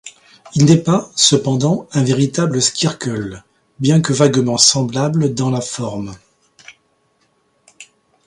Il 0.55 0.65
n'est 0.65 0.81
pas, 0.81 1.11
cependant, 1.15 1.87
un 1.91 2.03
véritable 2.03 2.59
squircle, 2.59 3.43
bien 3.77 4.01
que 4.01 4.13
vaguement 4.13 4.57
semblable 4.57 5.35
dans 5.35 5.51
la 5.51 5.61
forme. 5.61 6.15